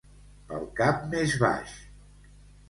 [0.51, 1.77] Pel cap més baix.